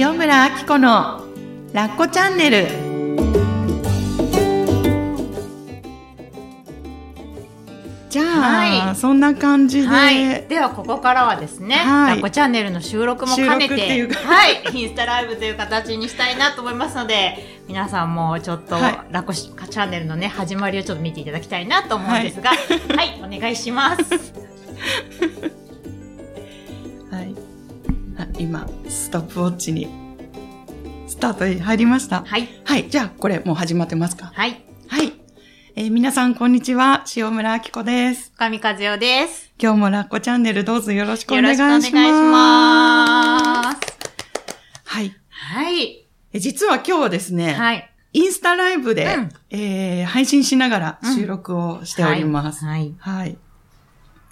[0.00, 1.24] 塩村あき子の
[1.72, 2.68] ラッコチャンネル。
[8.08, 8.94] じゃあ、はい。
[8.94, 10.46] そんな感じで、はい。
[10.46, 12.14] では、ここからはですね、はい。
[12.14, 14.20] ラッコチャンネルの収録も兼ねてて、か。
[14.20, 19.00] はい、インスタライブという形にしたいなと思いますので、皆さんもちょっと、はい。
[19.10, 22.56] ラッコチャンネルのね、始まりをちょっと見ていただきたいなと思うんですが、は
[23.02, 24.32] い、お願いします。
[28.38, 29.88] 今ストップウォッチに
[31.06, 34.30] スタートに入りましたはい、はいじゃあこれもう始まってますか？
[34.34, 35.12] はい、はい、
[35.74, 39.52] えー皆さんこんにちは塩村あき子です神和代です。
[39.60, 43.98] 今日もラッコチャンネルどうぞよろしくおよ願いしろしくお願いますします。
[44.84, 52.64] はいはい、え実は今日はですね、はい、インスタライブで、うんえー配信しながら収録をしております。
[52.64, 52.94] はい。
[52.98, 53.36] はい。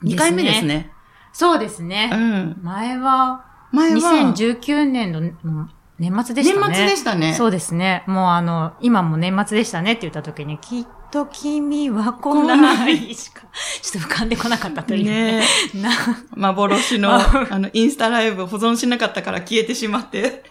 [0.04, 0.90] い2回目ですね。
[1.32, 2.10] そうですね。
[2.12, 2.60] うん。
[2.62, 6.66] 前は、前は、2019年のうん年末でしたね。
[6.68, 7.34] 年末でしたね。
[7.34, 8.04] そうですね。
[8.06, 13.46] もうあの、今も年末でしたねって言った時に、きっと君は来来なないいしか、
[13.80, 15.44] ちょっと浮かんでこなかったというねね。
[15.74, 15.90] な
[16.36, 20.44] 幻の、 あの、インスタライブを保存しなかったから消えてしまって。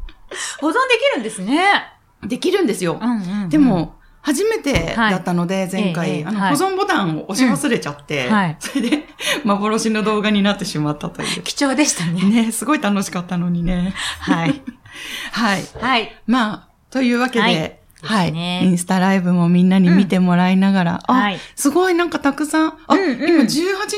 [0.60, 0.78] 保存で
[1.12, 1.64] きるんですね。
[2.22, 2.98] できるんですよ。
[3.00, 9.04] うんうんうんで、も、初めてだったので、前回、あの、保存ボタンを押し忘れちゃって、それで、
[9.44, 11.42] 幻の動画になってしまったという。
[11.42, 12.22] 貴重でしたね。
[12.44, 13.94] ね、すごい楽しかったのにね。
[14.20, 14.62] はい。
[15.32, 15.64] はい。
[15.80, 16.16] はい。
[16.26, 23.48] まあ、というわけで、はいインスタライブもみんなに見てもらいながら、あ、はいすごいなんかたくさん、あ、うんうん今18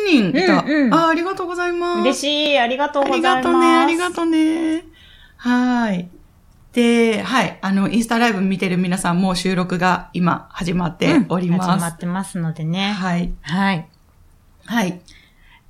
[0.04, 2.00] 人いた、うんうんあ、ありがとうございます。
[2.00, 2.58] 嬉しい。
[2.58, 3.46] ありがとうあございます。
[3.46, 4.84] りがとうね、ありがとうね。
[5.36, 6.08] はい。
[6.72, 7.58] で、はい。
[7.60, 11.64] あの、インスタライブ見てる皆さんもう収録が今始まっておりうんま。
[11.64, 12.92] 始ますってますのでね。
[12.92, 13.32] はい。
[13.42, 13.86] はい。
[14.64, 15.00] はい。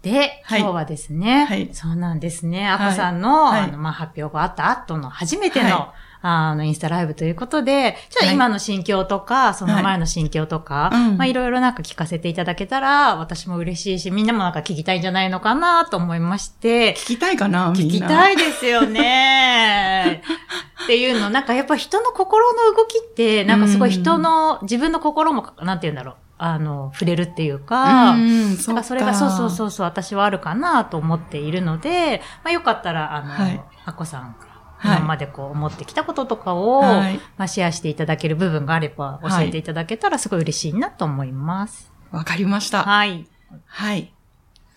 [0.03, 17.95] で、はい今日はですね、はいそうなんですね、あはいこさんの、はいあの、まあ、発表があった後の初めての、はあの、インスタライブということで、ちょっとはい今の心境とか、その前の心境とか、うんまあ、いろいろなんか聞かせていただけたら、私も嬉しいし、みんなもなんか聞きたいんじゃないのかなと思いまして、聞きたいかなみんな。
[17.95, 20.23] 聞きたいですよね。
[20.85, 28.83] っていうの、なんかやっぱ人の心の動きって、なんかすごい人の、自分の心も、なんて言うんだろう、あの、触れるっていうか、うん、そっか。
[28.83, 34.37] それがそうそうそうそう、私はあるかなと思っているので、まあよかったら、あの、はいあこさん
[34.85, 41.93] 今までこう思ってきたこととかを、はいまあシェアしていただける部分があれば教えていただけたらすごい嬉しいなと思います。
[42.11, 42.83] わかりました。
[42.83, 43.27] はい。
[43.67, 44.13] はい。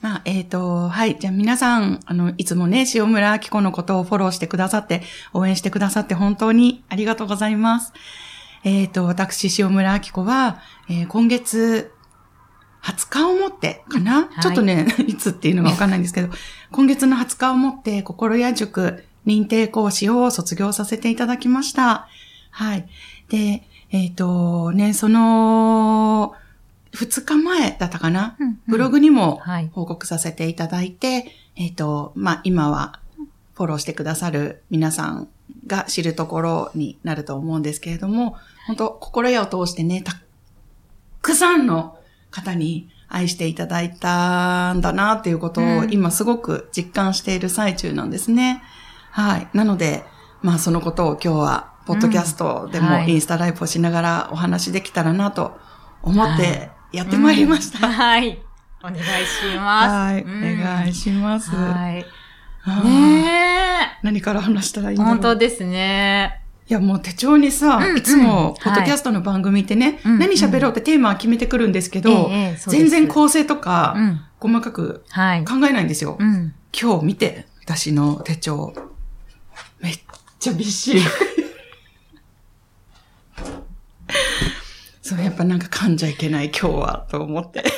[0.02, 1.18] まあ、えっ、と、はい。
[1.20, 5.02] じゃあ皆さん、あの、いつもね、塩村明子のことをフォローしてくださって、
[5.34, 7.92] 応援してくださって本当にありがとうございます。
[8.64, 11.92] えっ、と、私、塩村明子は、えー今月、
[12.84, 16.30] 20日をもってかな、はいちょっとね、 いつっていうのがわかんないんですけど、
[16.72, 22.08] 今月の20日をもって、心屋塾認定講師を卒業させていただきました。
[22.52, 22.88] はい。
[23.30, 26.36] で、えっ、と、ね、その、
[26.94, 33.00] 2日前だったかな、うんうんブログにもはい報告させていただいて、えっ、と、まあ、今は
[33.54, 35.28] フォローしてくださる皆さん
[35.68, 38.38] が知るところになると思うんですけれども、
[38.68, 40.14] 本当心屋を通してね、た
[41.22, 41.98] くさんの
[42.32, 48.64] 方に愛していただいたんだなっていうことをうん今すごく実感している最中なんですね。
[49.16, 49.48] はい。
[49.54, 50.04] なので、
[50.42, 55.58] まあそのことを今日は、ポッドキャストでもインスタライブをしながらお話できたらなと
[56.02, 57.88] 思ってやってまいりました。
[57.88, 58.42] うんはい。
[58.84, 59.90] お願いします。
[59.90, 60.22] はい。
[60.22, 61.52] うんお願いします。
[61.52, 62.06] はい。
[62.84, 65.06] ね何から話したらいいんえ。
[65.06, 65.14] だろう。
[65.14, 66.42] 本当ですね。
[66.68, 72.30] いや、もう手帳にさ、いつも、はいポッドキャストの番組ってね、何喋ろうってテーマは決めてくるんですけど、
[72.68, 74.22] 全然構成とか、うん。
[74.40, 75.46] 細かくはい。
[75.46, 76.18] 考えないんですよ。
[76.20, 76.54] うん。
[76.78, 78.74] 今日見て、私の手帳。
[79.80, 80.00] めっ
[80.40, 81.02] ちゃびっしり。
[85.02, 87.64] そう、やっぱなんか噛んじゃいけない今日は、と思って。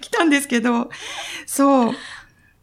[0.00, 0.90] 来たんですけど、
[1.46, 1.94] そう。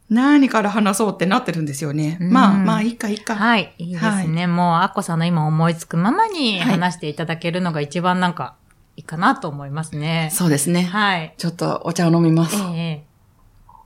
[0.09, 2.17] 何から話そうってなってるんですよね。
[2.21, 3.35] うんまあ、まあ、いいか、いいか。
[3.35, 3.73] はい。
[3.77, 4.47] いいですね。
[4.47, 8.55] もう、アッコさんの今思いつくままにはい話していただけるのが一番なんか、
[8.95, 10.29] いいかなと思いますね。
[10.31, 10.83] そうですね。
[10.83, 11.33] はい。
[11.37, 12.55] ちょっとお茶を飲みます。
[12.55, 13.12] ええええ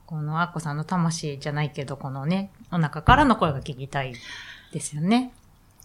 [0.08, 4.14] このアッコさんの魂じゃないけど、このね、お腹からの声が聞きたい
[4.72, 5.34] ですよね。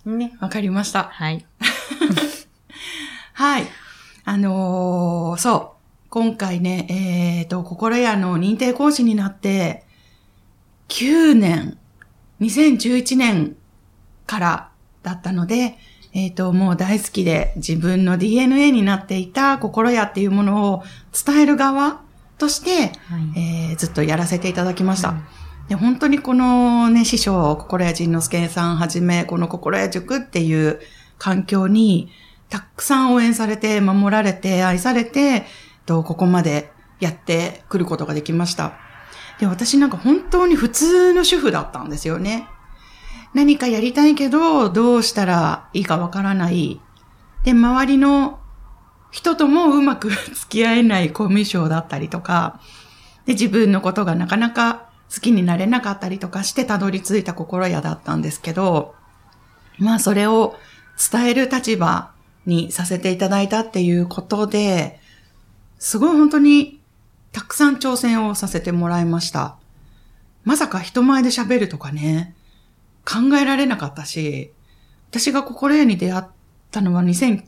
[0.05, 0.37] ね。
[0.39, 1.09] わかりました。
[1.11, 1.45] はい。
[3.33, 3.67] はい。
[4.23, 6.09] あのーそう。
[6.09, 9.83] 今回ね、えっ、と、心屋の認定講師になって、
[10.87, 11.77] 9年、
[12.39, 13.57] 2011年
[14.25, 14.69] から
[15.01, 15.77] だったので、
[16.13, 22.02] えっ、と、もう大好きで自分の DNA になっていた心屋っていうものを伝える側
[22.43, 25.15] として、はいえーずっとやらせていただきました。
[25.67, 30.79] で、本当にこのね、師匠、心谷仁之助さんはじめ、この心谷塾っていう
[31.17, 32.11] 環境に、
[32.49, 35.45] たくさん応援されて、守られて、愛されて、
[35.85, 38.73] と、ここまでやってくることができました。
[39.39, 42.47] で、私なんか本当に普通の主婦だったんですよね。
[43.33, 46.79] 何かやりたいけど、どうしたらいいかわからない。
[47.43, 48.39] で、周りの
[49.13, 52.59] 人ともうまく付き合えないコミュ障だったりとか、
[53.27, 58.95] で、自分のことがなかなか好きになれなかったりとかしてたどり着いた心屋だったんですけど、
[59.77, 60.55] まあそれを
[61.11, 62.11] 伝える立場
[62.47, 64.99] にさせていただいたっていうことで、
[65.77, 66.81] すごい本当に
[67.31, 69.57] たくさん挑戦をさせてもらいました。
[70.43, 72.33] まさか人前で喋るとかね、
[73.05, 74.51] 考えられなかったし、
[75.11, 76.23] 私が心屋に出会っ
[76.71, 77.43] たのは2000、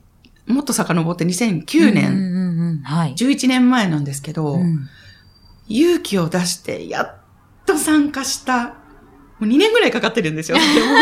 [0.47, 3.13] もっと遡って2009年、うんうんうんはい。
[3.15, 4.87] 11年前なんですけど、うん
[5.67, 7.15] 勇気を出してやっ
[7.65, 8.73] と参加した、も
[9.41, 10.59] う2年ぐらいかかってるんですよ。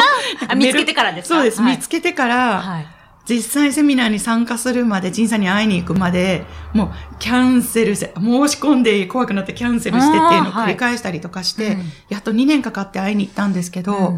[0.55, 1.35] 見つけてからですか？
[1.35, 1.75] そうです、はい。
[1.75, 2.87] 見つけてから、はい。
[3.27, 11.83] 実際セミナーに参加するまで、仁さんに会いに行くまで、もうキャンセルせ、申し込んで怖くなってキャンセルしてっていうのを繰り返したりとかして、うん。
[12.07, 14.15] やっと2年かかって会いに行ったんですけど、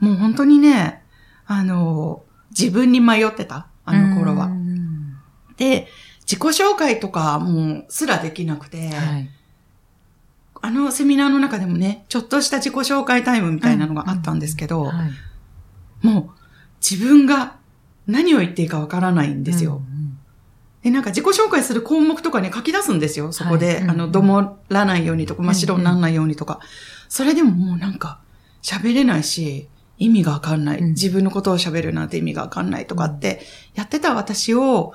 [0.00, 0.08] うん。
[0.08, 1.02] もう本当にね、
[1.46, 2.22] あの、
[2.58, 4.33] 自分に迷ってた、あの頃
[5.56, 5.88] で、
[6.20, 9.30] 自己紹介とかもうすらできなくて、はい。
[10.62, 15.10] あのセミナーの中でもね、ちょっとした自己紹介タイムみたいなのがあったんですけど、はい
[16.02, 16.30] もう
[16.86, 17.56] 自分が
[18.06, 19.76] 何を言っていいかわからないんですよ。
[19.76, 20.18] うん
[20.82, 23.66] で、なんか自己紹介する項目とかね、書き出すんですよ、そこで。
[23.66, 26.60] はいうんあの、どもらないようにとか、真っ白にならないようにとか。
[27.08, 28.20] それでももうなんか、
[28.62, 29.66] 喋れないし、
[29.96, 30.80] 意味がわかんない。
[30.80, 33.40] うん自分のことを喋るなんて意味がわかんないとかって、
[33.74, 34.92] やってた私を、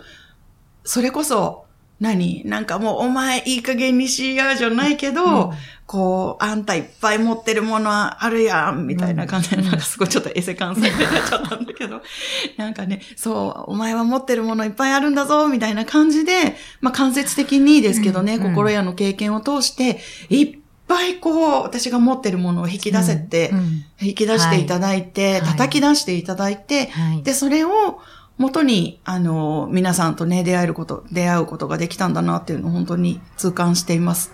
[0.89, 1.67] それこそ、
[1.99, 2.41] 何？
[2.45, 5.57] なんかもう、お前いい加減にしやじゃないけど、うん。
[5.85, 12.01] こう、あんたいっぱい持ってるものはあるやん、みたいな感じで、うんなんかすごいちょっとエセ関西になっちゃったんだけど、
[12.57, 18.45] なんかね、そう、お前は持ってるものいっぱいあるんだぞ、みたいな感じで、まあ間接的にですけどね、うん。
[18.45, 18.49] うん。
[18.55, 19.99] 心屋の経験を通して、
[20.31, 20.57] いっ
[20.87, 23.83] ぱいこう、私が持ってるものを引き出せて、うん。
[24.01, 25.41] 引き出していただいて、はい。
[25.41, 27.21] 叩き出していただいて、はい。
[27.21, 27.99] で、それを
[28.39, 34.33] 元に、あの、皆さんとね、出会えること、出会うことができたんだなっていうのを本当に痛感しています。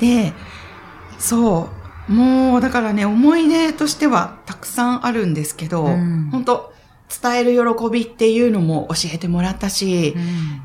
[0.00, 0.32] で、
[1.18, 1.68] そ
[2.08, 2.12] う。
[2.12, 6.28] もう、だからね、思い出としてはたくさんあるんですけど、うん。
[6.32, 6.72] 本当
[7.22, 10.62] 伝える喜びっていうのも教えてもらったし、うん。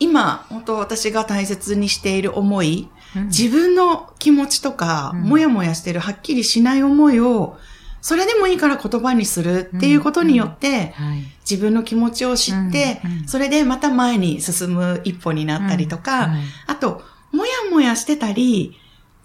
[0.00, 3.26] 今、本当私が大切にしている思い、うん。
[3.26, 5.22] 自分の気持ちとか、うん。
[5.22, 7.56] もやもやしてるはっきりしない思いを、
[8.02, 11.22] それでもいいから言葉にするっていうことによって、はい。
[11.48, 16.40] 自分の気持ちを知って、それでまた前に進む一歩になったりとか、はい。
[16.66, 18.76] あと、もやもやしてたり、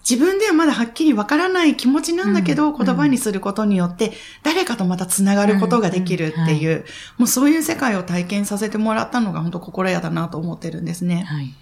[0.08, 4.12] 自分ではまだはっきりわからない気持ちなんだけど、うん言葉にすることによって、
[4.44, 6.84] 誰かとまた繋がることができるっていう、
[7.18, 11.24] もうそういう世界を体験させてもらったのが本当心屋だなと思ってるんですね。
[11.26, 11.52] はい。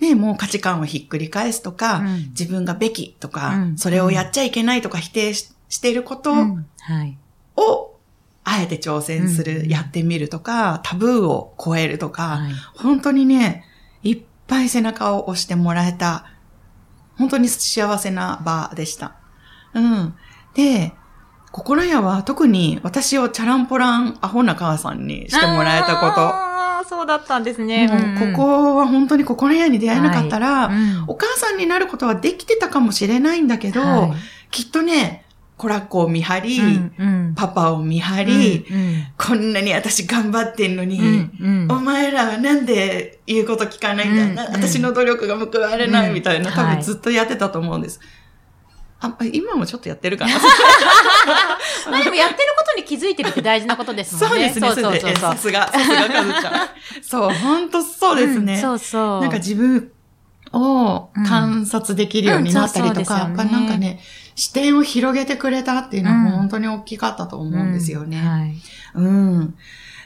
[0.00, 2.16] ね、もう価値観をひっくり返すとか、うん。
[2.30, 3.78] 自分がべきとか、うん。
[3.78, 7.18] それをやっちゃいけないとか否定ししていることうんはい。
[7.56, 7.96] を、
[8.44, 13.64] あえて挑戦する、うんやってみるとか、タブーを超えるとか、はい本当にね、
[14.02, 16.26] いっぱい背中を押してもらえた、
[17.16, 19.16] 本当に幸せな場でした。
[19.72, 20.14] うん。
[20.54, 20.92] で、
[21.52, 26.20] 心屋は特に私をチャランポランアホな母さんにしてもらえたこと。
[26.20, 27.86] ああ、そうだったんですね。
[27.86, 34.12] もうここは本当に心屋に出会えなかったら、うんお母さんになることはできてたかもしれないんだけど、はい
[34.50, 35.23] きっとね、
[35.56, 37.34] コラッコを見張り、うんうん。
[37.36, 41.72] パパを見張り、うんこんなに私頑張ってんのに、うんうん。
[41.72, 48.00] お前らはなんで言うこと聞かないんだよ、うんな私の努力が報われないみたいな、うん多分はいずっとやってたと思うんです。
[49.00, 50.32] あ、今もちょっとやってるかな？
[51.90, 54.28] まあでもやってることに気づいてるって大事なことですもんね。
[54.28, 56.68] そうですね、そうそうそうえさすが、さすがかずちゃん。
[57.02, 58.56] そう、本当そうですね。
[58.56, 59.20] んそうそう。
[59.20, 59.90] なんか自分
[60.52, 64.00] を観察できるようになったりとか、うんうんねなんかね、
[64.34, 66.30] 視点を広げてくれたっていうのはうん。
[66.32, 68.18] 本当に大きかったと思うんですよね。
[68.18, 68.26] うん。
[68.26, 68.54] はい。
[68.94, 69.38] うん。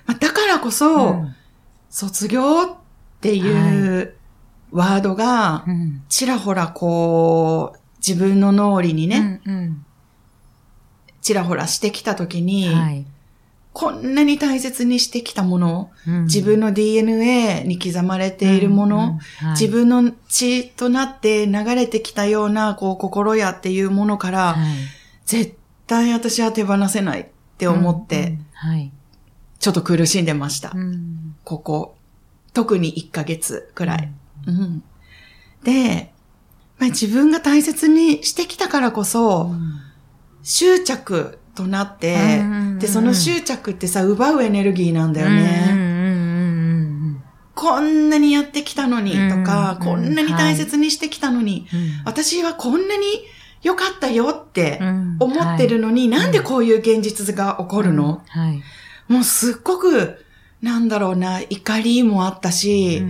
[0.06, 1.34] まあ、だからこそ、うん。
[1.90, 2.76] 卒業っ
[3.20, 4.14] ていう
[4.70, 6.02] ワードが、うん。
[6.08, 9.84] ちらほらこう、自分の脳裏にね、うんうん。
[11.22, 13.06] ちらほらしてきたときに、はい
[13.78, 16.24] こんなに大切にしてきたもの、うん。
[16.24, 19.50] 自分の DNA に刻まれているもの、はい。
[19.52, 24.66] 自分の血となって流れてきたような、こう、心やっていうものから、はい。
[25.26, 25.54] 絶
[25.86, 28.90] 対私は手放せないって思って、はい。
[29.60, 30.72] ちょっと苦しんでました。
[30.74, 31.36] うん。
[31.44, 31.96] ここ、
[32.54, 34.12] 特に1ヶ月くらい。
[34.48, 34.82] うん。
[35.62, 36.12] で、
[36.78, 39.52] まあ、自分が大切にしてきたからこそ、
[40.42, 42.44] 執着となって、
[42.78, 45.88] で、その執着ってさ、奪うエネルギーなんだよね。
[47.56, 49.84] こんなにやってきたのにとか、うん。
[49.84, 51.66] こんなに大切にしてきたのに、
[52.04, 53.04] 私はこんなに
[53.64, 54.78] 良かったよって
[55.18, 58.62] 思ってるのに、なんでこういう現実が起こるの、はい。
[59.12, 60.24] もうすっごく、
[60.62, 63.02] なんだろうな、怒りもあったし、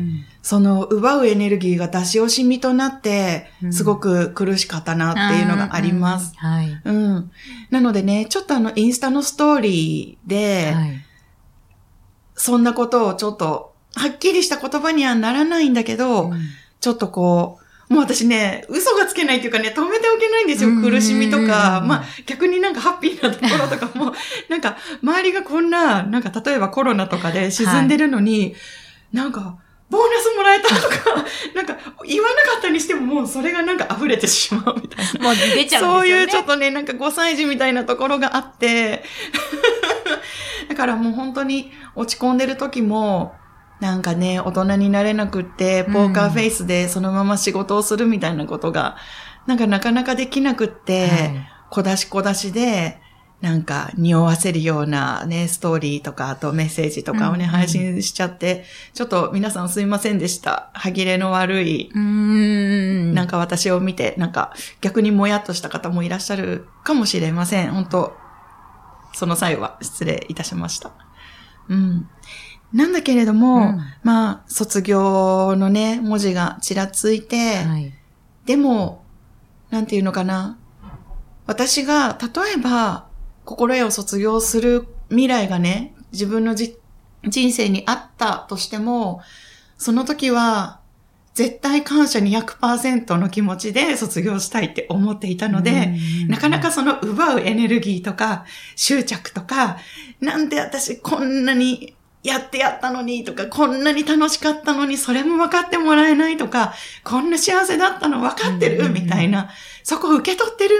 [0.49, 6.35] その奪うエネルギーが出し惜しみとなってう、んすごく苦しかったなっていうのがあります。
[6.39, 6.81] はい。
[6.87, 7.31] うん。
[7.69, 11.05] なのでね、ちょっとあの、インスタのストーリーで、はい。
[12.35, 16.33] そんなことをちょっと、はっきりした言葉にはならないんだけど、
[16.81, 17.59] ちょっとこ
[17.91, 20.71] う、もう私ね、嘘がつけないっていうかね、止めておけないんですよ。
[20.71, 24.15] うん苦しみとか、うんまあ逆になんかハッピーなところとかも、
[24.49, 28.55] なんか周りがこんな、なんか例えばコロナとかで沈んでるのに、
[29.13, 29.59] なんか、
[29.91, 31.77] ボーナスもらえたとか、 なんか
[32.07, 35.25] 言わなかったにしてももうそれがなんか溢れてしまうみたいな。
[35.25, 36.23] もう出ちゃうんそうですよね。
[36.23, 39.05] いうちょっとね、なんか5歳児みたいなところがあって、
[40.69, 43.35] だからもう本当に落ち込んでる時も、
[43.81, 48.97] なんかね、大人になれなくって、ポーカーフェイスでそのまま仕事をするみたいなことが、
[49.47, 53.01] なんかなかなかできなくって、はい小出し小出しで、
[53.41, 58.65] なんか匂わせるようなね、ストーリーとか、あとメッセージとかをね、うん配信しちゃって、
[58.95, 60.71] ちょっと皆さんすいませんでした。
[60.75, 63.15] 歯切れの悪い、ん。
[63.15, 67.71] なんか私を見て、なんか逆にもやっとした方もいらっしゃるかもしれません。
[67.71, 68.17] 本当
[69.13, 70.91] その際は失礼いたしました。
[71.69, 72.09] うん。
[72.73, 77.93] なんだけれども、うんまあ、卒業のね、文字がちらついて、はい。
[78.47, 79.05] でも、
[79.71, 80.59] なんていうのかな。
[81.47, 83.08] 私が、例えば、
[83.49, 86.77] 心得を卒業する未来がね、自分のじ
[87.25, 89.23] 人生にあったとしても、
[89.79, 90.81] その時は、
[91.33, 96.29] 絶対感謝200%の気持ちで卒業したいって思っていたので、うん。
[96.29, 98.45] なかなかその奪うエネルギーとか、
[98.77, 99.79] 執着とか、
[100.21, 109.49] なんで私こんなにやってやったのにとか、こんなに楽しかったのにそれも分かってもらえないとか、こんな幸せだったの分かってるみたいな、
[109.85, 110.75] そこ受け取ってる。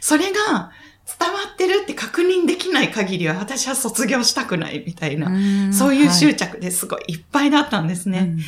[0.00, 0.70] それが
[1.06, 5.72] 伝わってるって確認できない限りは私は卒業したくないみたいな、ん。
[5.72, 8.20] そういう執は着ですごいいっぱいだったんですね。
[8.20, 8.40] うんうん。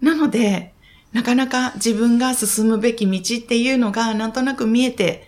[0.00, 0.74] なので、
[1.12, 5.24] なかなか自分が進むべき道っていうのがなんとなく見えて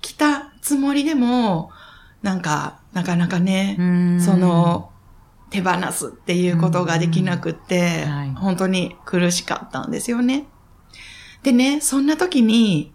[0.00, 1.70] きたつもりでも、
[2.22, 4.20] なんか、なかなかね、うん。
[4.20, 4.90] その、
[5.50, 8.10] 手放すっていうことができなくって、うん。
[8.10, 8.30] はい。
[8.34, 10.46] 本当に苦しかったんですよね。
[11.42, 12.92] でね、そんな時に、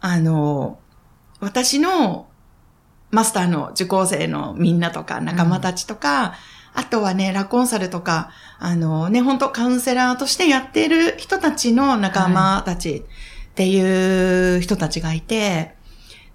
[0.00, 0.78] あの、
[1.42, 2.28] 私の
[3.10, 6.34] マスターの受講生のみんなとか仲間たちとか、
[6.72, 8.30] あとはね、ラコンサルとか、
[8.60, 13.04] あのね、本当カウンセラーとしてやってる人たちの仲間たち
[13.50, 15.74] っていう人たちがいて、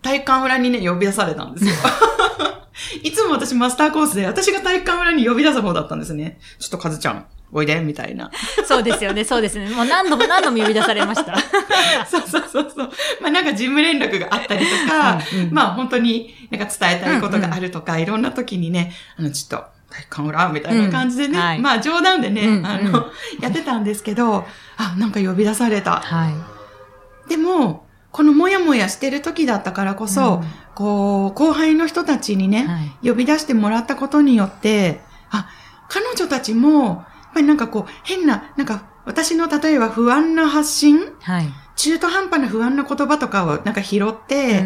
[0.02, 1.72] 体育館裏にね、呼び出されたんですよ。
[3.02, 6.38] いつも私マスターコースで、私が体育館裏に呼び出す方だったんですね。
[6.60, 8.30] ちょっとカズちゃん、おいで、みたいな。
[8.66, 9.70] そうですよね、そうですね。
[9.70, 11.38] もう何度も何度も呼び出されました。
[12.10, 12.92] そうそうそうそう。
[13.22, 23.08] まあなんか事務連絡があったりとか、うんうんまあ本当になんか伝えたいことがあるとか、いろんな時にね、あの、ちょっと、体育館裏みたいな感じでね、うんはいまあ冗談でね、うんうんあの、
[23.40, 26.02] やってたんですけど、あ、なんか呼び出された。
[26.02, 27.30] はい。
[27.30, 33.10] でも、このもやもやしてる時だったからこそ、うんこう、後輩の人たちにね、はい。
[33.10, 35.00] 呼び出してもらったことによって、
[35.32, 35.50] あ、
[35.90, 37.04] 彼女たちも、
[37.38, 41.00] ぱりなんかこう、変な、なんか、私の例えば不安な発信？
[41.22, 41.48] はい。
[41.76, 44.66] 中途半端な不安な言葉とかをなんか拾って、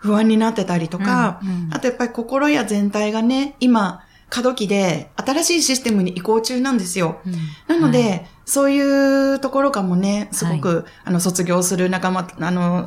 [0.00, 1.68] 不安になってたりとか、うんうん。
[1.72, 7.20] あとやっぱり心や全体がね、今、過渡期で新しいシステムに移行中なんですよ。
[7.24, 7.34] うん。
[7.68, 8.26] なので、はい。
[8.44, 12.86] そういうところかもね、すごく、あの、卒業する仲間、あの、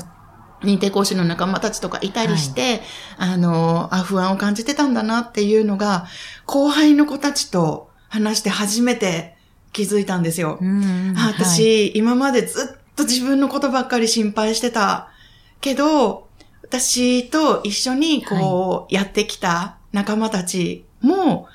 [0.61, 2.81] 認定講師の仲間たちとかいたりして、
[3.17, 6.05] あの、あ、不安を感じてたんだなっていうのが、
[6.45, 9.35] 後輩の子たちと話して初めて
[9.73, 10.57] 気づいたんですよ。
[10.61, 15.09] うんうんあ私、今までずっと自分のことばっかり心配してた。
[15.61, 16.27] けど、
[16.63, 21.47] 私と一緒にこう、やってきた仲間たちも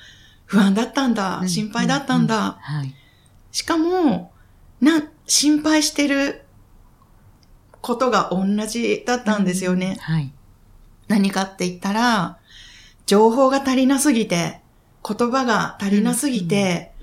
[0.45, 2.57] 不安だったんだ、うん心配だったんだ。
[2.59, 2.93] はい。
[3.51, 4.31] しかも、
[4.81, 6.43] な、心配してる
[7.81, 9.97] ことが同じだったんですよね。
[10.01, 10.31] はい。
[11.07, 12.37] 何かって言ったら、
[13.05, 14.62] 情報が足りなすぎて、
[15.05, 16.93] 言葉が足りなすぎて、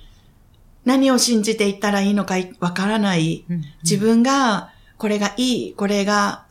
[0.85, 3.45] 何を信じていったらいいのかわからない。
[3.83, 6.45] 自分が、これがいい、これが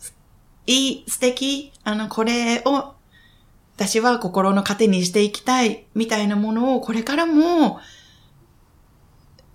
[0.68, 2.94] いい、素敵、あの、これを、
[3.76, 7.80] 私は心の糧にしていきたい、みたいなものを、これからも、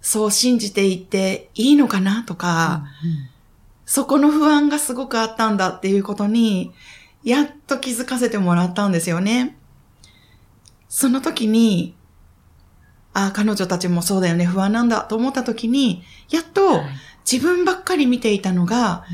[0.00, 2.84] そう信じていっていいのかなとか、
[3.86, 6.72] そこの不安がすごくあったんだっていうことに、
[7.22, 9.56] やっと気づかせてもらったんですよね。
[10.96, 11.96] その時に、
[13.14, 16.82] ああ、彼女たちもそうだよね、不安なんだと思った時に、やっと
[17.28, 19.04] 自分ばっかり見ていたのが、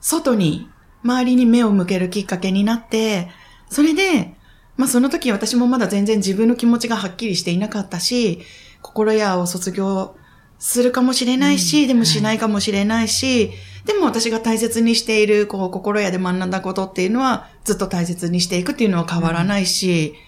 [0.00, 0.70] 外に、
[1.04, 3.28] 周りに目を向けるきっかけになって、
[3.68, 4.36] それで、
[4.78, 8.40] まあその時私もまだ全然自分の気持ちがはっきりしていなかったし、
[8.80, 10.16] 心屋を卒業
[10.58, 20.25] するかもしれないし、うん、でもしないかもしれないし、はい、でも私が大切にしている、こう、心屋で学んだことっていうのは、ずっと大切にしていくっていうのは変わらないし、うん、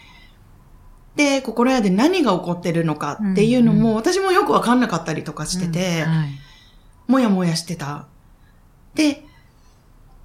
[1.19, 6.29] で、心屋で何が起こってるのかっていうのも、私もよくわかんなかったりとかしてて、はい、
[7.09, 8.07] もやもやしてた。
[8.95, 9.25] で、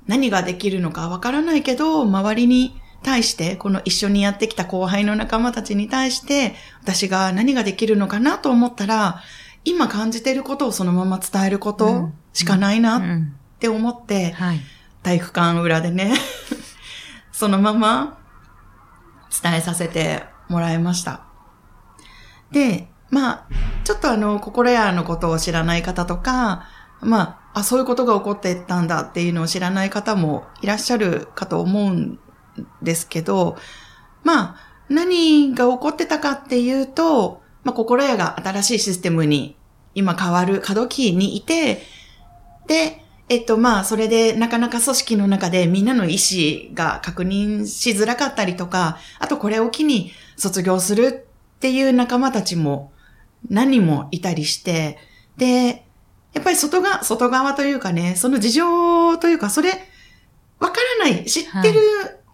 [0.06, 9.20] 何ができるのかわからないけど、周りに対して、この一緒にやってきた後輩の仲間たちに対して、私が何ができるのかなと思ったら、
[9.66, 13.02] 今感じてることをそのまま伝えることしかないなっ
[13.58, 14.36] て思って、
[15.02, 16.14] 体育館裏でね
[17.34, 18.20] そのまま
[19.42, 21.26] 伝えさせてもらいました。
[22.52, 23.48] で、まあ、
[23.84, 26.68] ちょっとあの、心屋のことを知らない方とか、
[27.02, 32.20] まあ、あ、そういうことが起こってったんだっていうのを知らない方もいらっしゃるかと思うん
[32.82, 33.58] ですけど、
[34.24, 34.56] まあ、
[34.90, 39.58] 何が起こってたかっていうと、まあ、心屋が新しいシステムに
[39.96, 41.82] 今変わる過渡期にいて、
[42.68, 52.92] で、えっと、まあ、それでなかなか組織の中でみんなの意思が確認しづらかったりとか、あとこれを機に卒業するっていう仲間たちも
[53.50, 54.98] 何人もいたりして、
[55.38, 55.86] で、
[56.34, 59.70] やっぱり外が、外側というかね、その事情というか、それ、
[60.60, 61.80] わからない、知ってる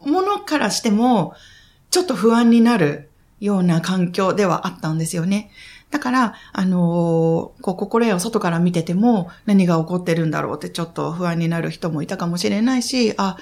[0.05, 1.33] ものからしても、
[1.89, 5.51] ちょっと不安になるような環境ではあったんですよね。
[5.91, 13.37] だから、あのー、こう、心得を外から見てても何が起こってるんだろうってちょっと不安になる人もいたかもしれないし、あ、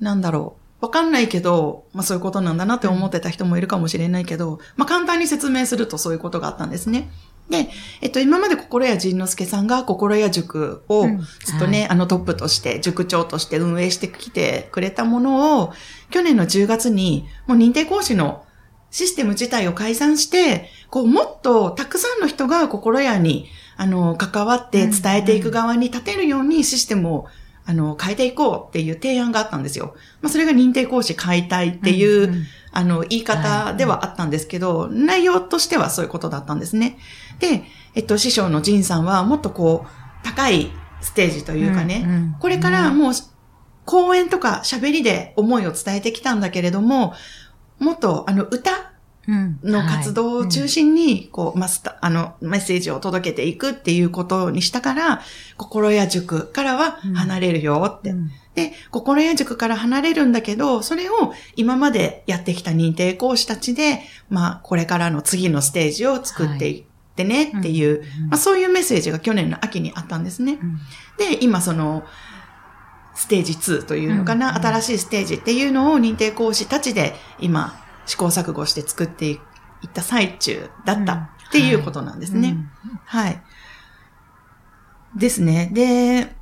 [0.00, 0.65] なんだろう。
[0.80, 7.10] わかんないけど、まあそういうことなんだなって思ってた人もいるかもしれないけど、まあ簡単に説明するとそういうことがあったんですね。
[7.48, 7.68] で、
[8.00, 11.06] えっと、今まで心屋仁之助さんが心屋塾を
[11.44, 15.72] ずっとね、うんはい、あのトップとして、塾長として運営してきてくれたものを、
[16.10, 18.44] 去年の10月に、もう認定講師の
[18.90, 27.26] システム自体を改ざんして、こう、もっとたくさんの人が心屋に、あの、関わって伝えていく側に立てるようにシステムを、
[27.66, 29.96] あの、変えていこうっていう提案があったんですよ。
[30.22, 36.98] まあ、それが認定講師解体っていう、うんうん、あの、言い方ではあったんですけど、はい、内容としてはそういうことだったんですね。
[37.40, 43.12] で、えっと、師匠の仁さんはもっとこう、高いステージというかね、うんうん、これからもう、
[43.84, 47.14] 講演とか喋りで思いを伝えてきたんだけれども、
[47.78, 48.92] もっと、あの、歌
[49.28, 55.22] の活動を中心に、こう、マスター、あの、メッセージを届けていくっていうことにしたから、
[55.56, 58.10] 心屋塾からは離れるよって。
[58.10, 58.30] うん。
[58.54, 66.84] で、心屋塾から離れるんだけど、それを今までやってきた認定講師たちで、まあ、これからの次のステージを作っていっ
[67.16, 70.58] てねっていう、まあ、そういうメッセージが去年の秋にあったんですね。
[70.60, 70.78] うん、
[71.18, 72.04] で、今その、
[73.16, 79.38] ステージ2というのかな、うん、新しいステージっていうのを認定講師たちで今、試行錯誤して作っていっ
[79.92, 82.56] た最中だったっていうことなんですね。
[83.04, 83.42] はい。
[85.16, 85.70] ですね。
[85.72, 86.34] で、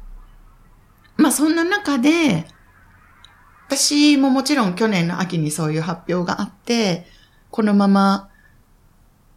[1.16, 2.46] まあそんな中で、
[3.66, 7.06] 私ももちろん去年の秋にそういう発表があって、
[7.50, 8.30] このまま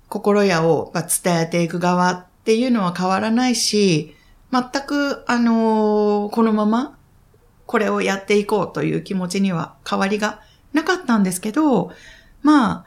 [0.09, 4.15] 心屋を伝えていく側っていうのは変わらないし、
[4.51, 6.97] 全く、あのー、このまま
[7.65, 10.41] これをやっていこうという気持ちには変わりが
[10.73, 11.91] なかったんですけど、
[12.47, 12.85] まあ、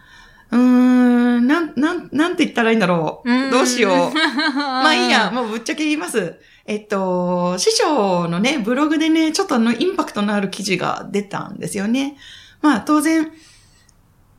[0.53, 3.51] うーん、なん、なん、なんて言ったらいいんだろう。
[3.51, 4.15] どうしよう。
[4.57, 6.41] まあいいや、もうぶっちゃけ言います。
[6.65, 12.17] えっと、師匠のね、ブログでね、ちょっとあの、インパクトのある記事が出たんですよね。
[12.63, 13.31] まあ当然、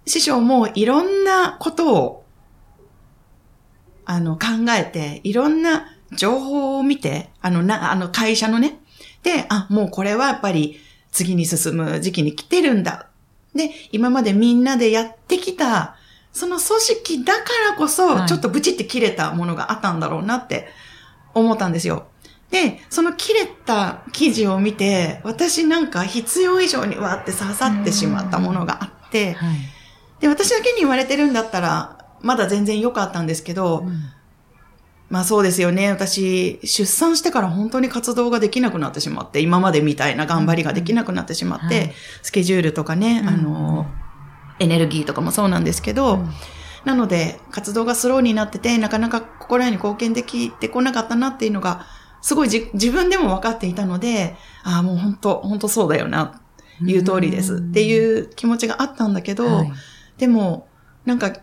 [0.08, 2.26] 師匠もいろんなことを、
[4.06, 8.80] あの、考えて、いろんな情報を見て、あの、な、あの、会社のね。
[9.22, 10.80] で、あ、もうこれはやっぱり
[11.12, 13.11] 次に進む時期に来てるんだ
[13.56, 15.96] で、今までみんなでやってきた、
[16.32, 20.70] その組織だからこそ、ちょっとブチって切れたものがあったんだろうなって
[21.34, 22.08] 思ったんですよ。
[22.52, 29.38] で、その切れた記事を見て、私なんか必要以上にわって刺さってしまったものがあって、
[30.20, 34.04] で、私だけに言われてるんだったら、まだ全然良かったんですけど、うん
[35.12, 35.92] まあそうですよね。
[35.92, 41.94] 私、出産してから本当に活動ができなくなってしまって、今までみたいな頑張りができなくなってしまって、はい、
[42.24, 43.88] スケジュールとかね、あの、
[44.60, 46.30] エネルギーとかもそうなんですけど、うん、
[46.86, 51.86] なので、活動がスローになってて、なかなか心に貢献できてこなかったなっていうのが
[52.22, 56.42] すごいじ自分でも分かっていたので、ああ、もう本当本当そうだよな、
[56.82, 57.58] 言う通りです。
[57.58, 59.74] っていう気持ちがあったんだけど、はい。
[60.18, 60.68] でも、
[61.06, 61.34] なんか、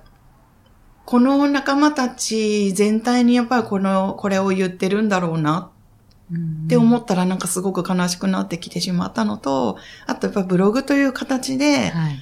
[1.09, 5.71] この仲間たち全体にやっぱりこの、これを言ってるんだろうな。
[6.67, 12.19] って思ったらなんかすごく悲しくなってきてしまったのと、あとやっぱブログという形で、はい。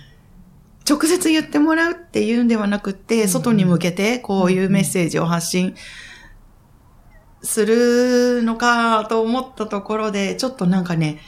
[0.88, 5.74] 直接言ってもらうっていうんではなくって、外に向けてこういうメッセージを発信
[7.42, 11.18] するのかと思ったところで、ちょっとなんかね、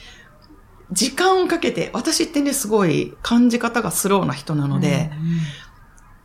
[0.93, 5.11] 時間をかけて、私ってね、すごい感じ方がスローな人なので、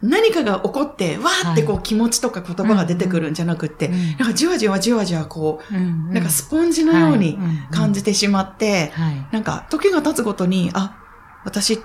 [0.04, 7.40] 何かが起こって、わーってこう気持ちとか言葉が出てくるんじゃなくって、うんなんかじわじわじわじわこう、うんなんかスポンジのように
[7.72, 9.28] 感じてしまって、はい。
[9.32, 10.98] なんか時が経つごとに、あ、
[11.46, 11.80] 私、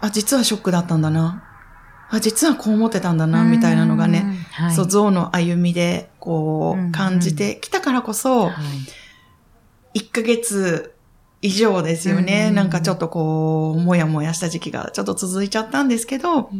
[0.00, 1.42] あ、実はショックだったんだな。
[2.10, 8.52] あ、実はこう思ってたんだな、みたいなのがね、そう、象の歩みで、こう感じてきたからこそ、は
[9.94, 9.98] い。
[10.00, 10.94] 1ヶ月
[11.42, 12.46] 以上ですよね。
[12.48, 12.54] うん。
[12.54, 16.50] なんかちょっとこう、もやもやした時期がちょっと続いちゃったんですけど、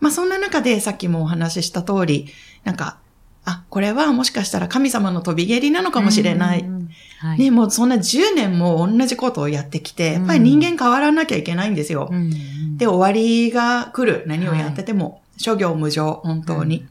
[0.00, 2.28] まあそんな中でさっきもお話しした通り、
[2.64, 2.98] なんか、
[3.44, 6.60] あ、これはもしかしたら神様の飛び蹴りなのかもしれない。
[6.60, 6.88] うん。
[7.18, 7.38] はい。
[7.38, 12.08] ね、もうそんな10年も同じことをやってきて、やっぱり人間変わらなきゃいけないんですよ。
[12.10, 12.30] うん
[12.76, 14.24] で、終わりが来る。
[14.26, 16.86] 何をやってても、諸行無常、本当に。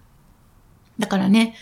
[0.99, 1.55] だからね、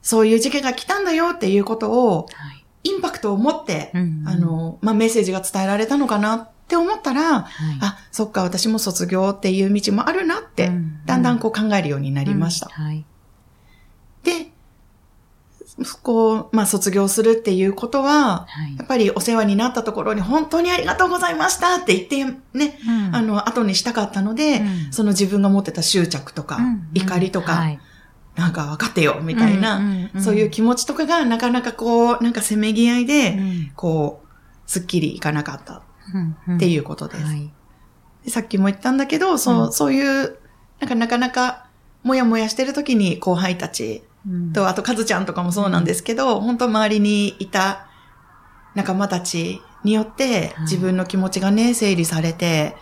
[0.00, 2.64] そういう時期が来たんだよっていうことを、はい。
[2.84, 12.70] インパクトを持って、うんあ、の、まあ、メッセージが伝えられたのかなって思ったら、はい、あ、そっか、私も卒業っていう道もあるなって、うんだんだんこう考えるようになりました。
[12.78, 13.04] うんはい。
[14.22, 14.52] で、
[16.02, 18.76] こう、まあ、卒業するっていうことは、はい。
[18.78, 22.24] やっぱりお世話になったところに本当にありがとうございましたって言って
[22.56, 23.14] ね、うん。
[23.14, 24.92] あの、後にしたかったので、うん。
[24.92, 26.88] その自分が持ってた執着とか、うん。
[26.94, 27.80] 怒りとか、はい。
[28.36, 30.22] なんか分かってよ、みたいな、うんうんうん。
[30.22, 33.72] そういう気持ちとかがなかなかこう、なんかせめぎ合いで、うん。
[33.76, 35.74] こう、すっきりいかなかった。
[35.74, 35.80] うん
[36.56, 37.24] っていうことです。
[37.24, 37.50] はい。
[38.24, 39.72] でさっきも言ったんだけど、そう、うん。
[39.72, 40.38] そういう、
[40.80, 41.66] なんかなかなか、
[42.02, 44.52] もやもやしてる時に後輩たちうん。
[44.52, 47.88] と、あと、かずちゃんとかもそうなんですけど、本当周りにいた
[48.74, 50.62] 仲間たちによってはい。
[50.62, 52.76] 自分の気持ちがね、整理されて、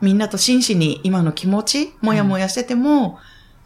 [0.00, 3.18] みんなと真摯に今の気持ち、もやもやしてても、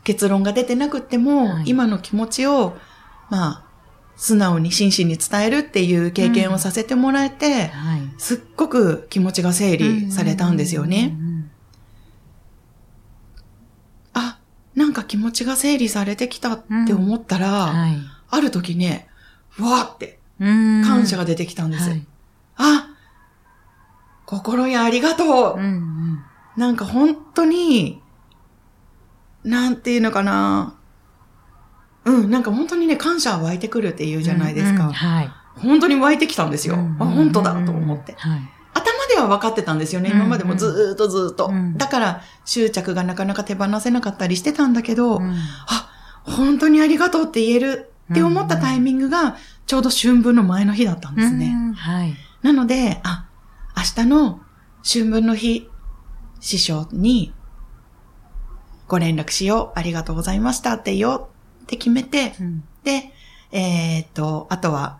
[0.04, 1.64] 結論が出てなくっても、はい。
[1.66, 2.76] 今の気持ちを、
[3.28, 3.69] まあ、
[4.20, 8.00] 素直に真摯に伝えるっていう経験をさせてもらえて、はい。
[8.18, 11.16] すっごく気持ちが整理されたんですよね。
[11.18, 11.50] うん
[14.12, 14.38] あ、
[14.74, 17.96] なんか気持ちが整理されてきたって思ったら、はい。
[18.28, 19.08] ある時ね、
[19.58, 21.88] わーってうん感謝が出てきたんです。
[21.88, 22.06] はい
[22.56, 22.90] あ、
[24.26, 26.24] 心やありがとう、うんうん
[26.56, 28.02] なんか本当に、
[29.44, 30.74] なんていうのかな。
[32.04, 34.84] うん、なんか本当にね、感謝湧いてくるっていうじゃないですか。
[34.84, 35.30] うんうんはい。
[35.56, 36.76] 本当に湧いてきたんですよ。
[36.98, 38.14] あ、本当だと思って。
[38.16, 38.40] はい。
[38.72, 40.10] 頭では分かってたんですよね。
[40.10, 41.46] うん今までもずーっとずーっと。
[41.46, 45.34] うんだから執着がなかなか手放せなかったりしてたんだけど、うん
[45.66, 45.90] あ、
[46.22, 49.36] 本当にありがとうって言えるって思ったタイミングが、
[49.66, 51.52] ちょうど春分の前の日だったんですね。
[51.54, 52.14] うんはい。
[52.42, 53.26] なので、あ、
[53.76, 54.40] 明日の
[54.82, 55.68] 春分の日、
[56.40, 57.34] 師匠に
[58.88, 59.78] ご連絡しよう。
[59.78, 61.26] ありがとうございましたって言おう
[61.70, 62.64] って決めて、うん。
[62.82, 63.12] で、
[63.52, 64.98] えーっと、あとは、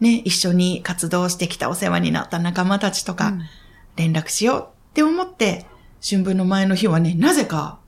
[0.00, 3.32] ね、一緒に活動してきたお世話になった仲間たちとか、
[3.96, 5.66] 連絡しようって思って、
[6.06, 7.78] 春分の前の日はね、なぜか、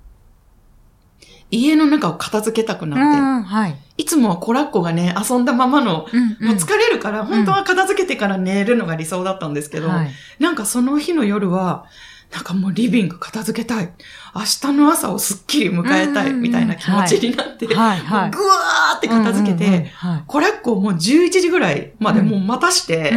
[1.51, 3.77] 家の中を片付けたくうなって、んはい。
[3.99, 10.11] いつもはコラッコがね、遊んだままの、うんもう疲れるから、本当は片付けてから寝るのが理想だったんですけど、はい。
[10.39, 11.85] なんかその日の夜は、
[12.33, 13.93] なんかもうリビング片付けたい。
[14.35, 23.13] 明日の朝をすっきり迎えたい、うんみたいな気持ちになって、ぐわーって片付けて、うんうんうんはいコラッコをもう11時ぐらいまでもう待たして、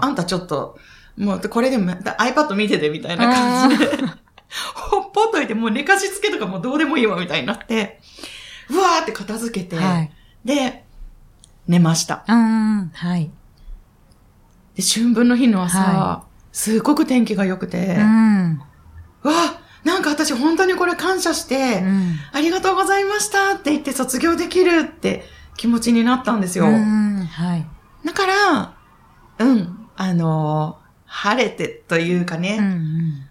[0.00, 0.78] あんたちょっと、
[1.16, 3.86] もうこれでも iPad 見ててみたいな感じで、
[4.74, 8.00] ほっぽっといてもう寝かしつけとかもうどうでもいいわみたいになって、
[8.68, 10.12] うわーって片付けて、はい。
[10.44, 10.84] で、
[11.66, 12.24] 寝ました。
[12.28, 13.30] うんはい。
[14.74, 16.27] で、春分の日の朝、は
[16.58, 18.60] すごく天気が良くて、うん
[19.22, 19.34] うわ
[19.84, 25.22] なんか私本当にこれ感謝して、うんありがとうございましたって言って卒業できるって
[25.56, 26.66] 気持ちになったんですよ。
[26.66, 27.66] うんはい。
[28.04, 28.74] だから、
[29.38, 33.28] うん、あのー晴れてというかうんうね、ん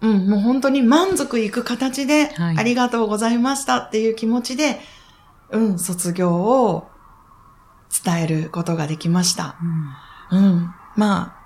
[0.00, 4.78] うん、もう本当に満足いく形で、はいありがとうございましたっていう気持ちで、
[5.50, 6.88] うん、卒業を
[8.04, 9.56] 伝えることができました。
[10.30, 10.74] うんうん。
[10.96, 11.43] まあ、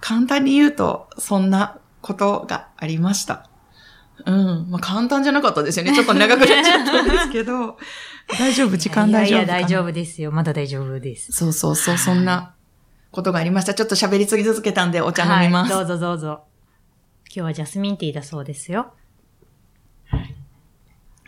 [0.00, 3.48] 簡単に言うと、そんなことがありました。
[4.26, 4.70] うん。
[4.70, 5.94] まあ簡単じゃなかったですよね。
[5.94, 7.78] ちょっと長くなっちゃったんですけど。
[8.38, 8.76] 大丈夫？
[8.76, 9.84] 時間大丈夫いやいや、大丈夫。
[9.88, 10.30] 夫ですよ。
[10.30, 11.32] まだ大丈夫です。
[11.32, 12.54] そうそうそう、そんな
[13.10, 13.74] ことがありました。
[13.74, 15.72] ちょっと喋りすぎ続けたんでお茶飲みます。
[15.72, 16.44] はい、どうぞどうぞ。
[17.26, 18.92] 今日はジャスミンティーだそうですよ。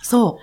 [0.03, 0.43] そう。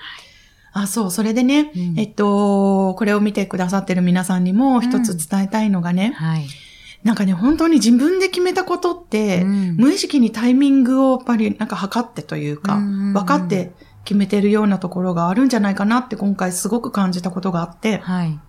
[0.71, 6.47] あ、そう、それでね、うんえっと、これを見てくださってる皆さんにも一つ伝えたいのがね、はい。
[7.03, 13.71] なんかね、本当に自分で決めたことって、うん無意識にタイミングをやっぱりなんか測ってというか、分かって
[14.03, 18.39] 決めてるようなところがあるんじゃないかなって今回すごく感じたことがあって、はい。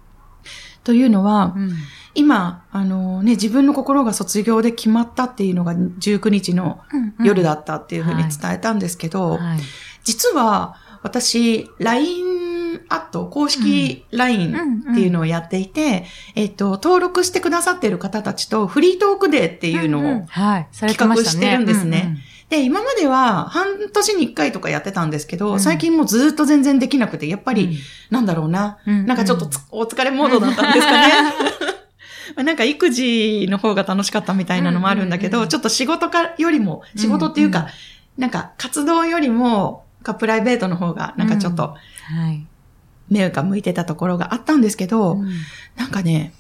[0.83, 1.73] というのは、うん。
[2.15, 6.81] 今、あのね、自分の心が卒業で決まったっていうのが19日の
[7.23, 9.61] 夜だったっていうふうに伝えたんですけど、はい。
[10.03, 12.50] 実は私、LINE
[12.91, 20.27] アット、公式 LINE っていうのをやっていて、えっと、登録してくださってる方たちとフリートークデーっていうのを。
[20.27, 22.19] 企画してるんですね。
[22.49, 25.61] で、今までは半年に一回とかやってたんですけど、うん。
[25.61, 27.79] 最近もうずっと全然できなくて、やっぱり、
[28.11, 31.13] なんだろうな、うんなんかちょっとつお疲れモードだったんですかね。
[32.35, 35.49] まあなんか育児の方が楽しかったみたいなのもあるんだけど、うんうんうん。
[35.49, 37.71] ちょっと仕事かよりも、仕事っていうか、うんうん
[38.21, 41.77] なんか活動よりも、かプライベートの方が、なんかちょっとは
[42.31, 42.47] い。
[43.11, 45.31] 目が向いてたところがあったんですけど、うん
[45.77, 46.33] なんかね、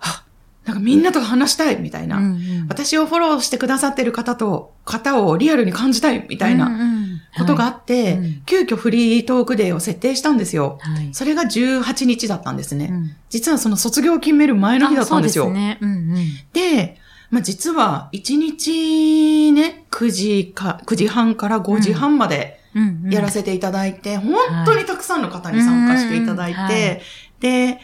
[0.00, 0.24] あ、
[0.64, 7.02] なんかみんなと話したいみたいな、うんうん私をフォローしてくださってる方と、方をリアルに感じたいみたいなうんうん
[7.38, 10.78] ことがあって、うん急遽フリートークデーを設定したんですよ。
[10.80, 11.08] はい。
[11.12, 12.88] それが18日だったんですね。
[12.90, 15.46] うん実はその卒業を決める前の日だったんですよ。
[15.46, 15.78] ですね。
[15.80, 16.26] うんうん。
[16.52, 16.98] で、
[17.30, 22.61] まあ、実は1日ね、9時か、9時半から5時半までうんうん
[23.10, 27.02] やらせていただいて、本当にたくさんの方に参加していただいて、
[27.40, 27.80] で、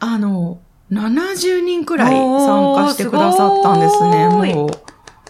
[0.00, 0.58] あの、
[0.90, 4.28] 70人くらい参加してくださったんですね。
[4.28, 4.70] もう、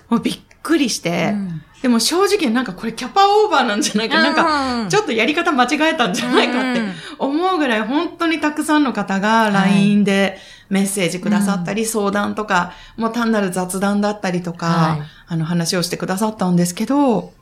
[0.09, 1.63] もうびっくりして、うん。
[1.83, 4.45] でも正直なんかこれキャパオーバーなんじゃないか、なんか、
[4.85, 6.83] かちょっとやり方間違えたんじゃないかって
[7.19, 10.39] 思うぐらい本当にたくさんの方が LINE で
[10.71, 15.03] メッセージくださったり、相談とか、もう単なる雑談だったりとか、はい。
[15.29, 17.33] あの話をしてくださったんですけど、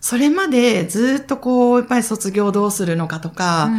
[0.00, 3.70] それまでずっとこう、やっぱり卒業どうするのかとか、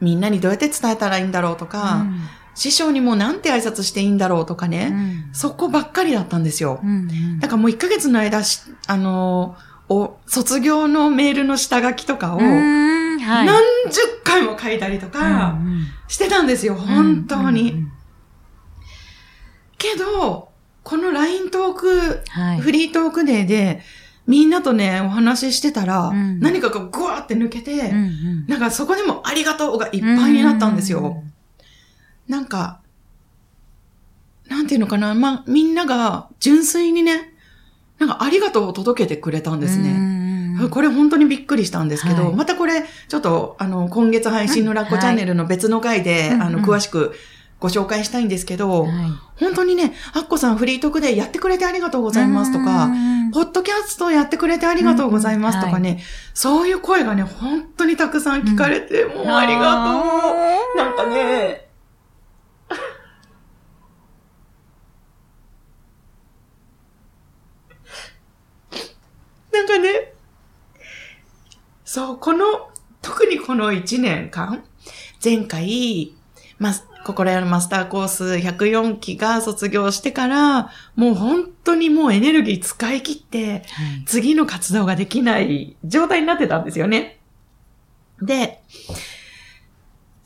[0.00, 2.06] みんなにどうやって伝えたらいいんだろうとか、
[2.54, 6.80] 師匠にもなんて挨拶していいんだろうとかね、そこばっかりだったんですよ。
[7.40, 13.48] だからもう1ヶ月の間し、あのーお、卒業のメールの下書きとかを、何はい。
[13.90, 17.72] 十回も書いたりとかうんうんしてたんですよ、本当に。
[17.72, 17.92] うんうん
[19.78, 20.48] けど、
[20.82, 22.60] この LINE トーク、はい。
[22.60, 23.80] フリートークデーで、
[24.28, 26.38] みんなとね、お話ししてたら、うん。
[26.38, 28.08] 何かがグワーって抜けて、うんう
[28.44, 28.46] ん。
[28.46, 31.00] なんかそこでもありがとうがいっぱいになったんですよ。
[31.22, 31.32] うん
[32.28, 32.80] なんか、
[34.48, 37.32] なんていうのかな、まあ、みんなが純粋にね、
[37.98, 39.90] なんかありがとうを届けてくれたんですね。
[39.90, 40.18] うんうん
[40.70, 42.34] これ本当にびっくりしたんですけど、はい。
[42.34, 47.14] またこれ、ちょっと、あの、今月配信のラッコチャンネルの別の回で、あの、うんうん詳しく
[47.60, 48.92] ご紹介したいんですけど、はい。
[49.36, 53.30] 本当にね、アッコさんフリートークでやってくれてありがとうございますとか、うん。
[53.32, 56.02] ポッドキャストやってくれてありがとうございますとかね、
[56.34, 59.90] そういう声がね、本当にたくさん聞かれて、もうありがと
[60.74, 60.76] う。
[60.76, 61.68] なんかね、
[69.52, 70.12] なんかね、
[71.84, 72.70] そう、この、
[73.02, 74.62] 特にこの1年間、
[75.24, 76.14] 前回、
[76.58, 76.72] ま、
[77.08, 83.62] 心屋のマスターコース104期が卒業してから、もう本当にもうエネルギー使い切って、はい
[84.06, 87.18] 次の活動ができない状態になってたんですよね。
[88.20, 88.62] で、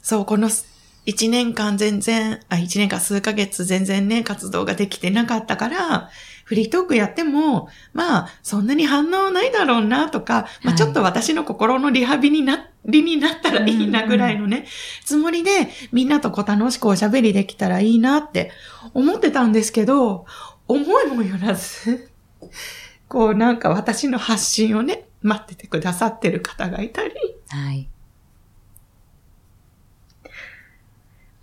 [0.02, 6.10] そう、この1年間全然、あ、1年間数ヶ月全然ね、活動ができてなかったから、
[6.52, 10.76] フリートークやっても、まあ、そんなに反応ないだろうなとか、まあ、はい。
[10.76, 14.66] ちょっと私の心のリハビリな、リになったらいいなぐらいのね、
[15.02, 18.50] つもりで、みんなとこう楽しくおしゃべりできたらいいなって
[18.92, 20.26] 思ってたんですけど、
[20.68, 22.10] 思いもよらず、
[23.08, 27.14] こうなんか私の発信をね、待っててくださってる方がいたり、
[27.48, 27.88] はい。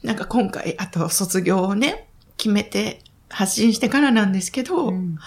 [0.03, 5.17] なんか今回、あと卒業をね、決めて発信してからなんですけど、うん。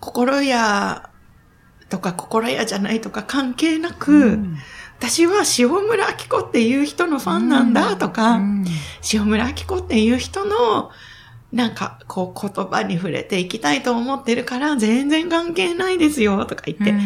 [0.00, 1.10] 心屋
[1.88, 4.56] とか心屋じゃないとか関係なく、うん。
[4.98, 8.64] 私は塩村明子っていう人のファンなんだとか、うん。
[9.12, 10.90] 塩村明子っていう人の、
[11.52, 17.00] なんか、こう言葉に触れていきたいと思ってるから、全然関係ないですよ、とか言って、うん。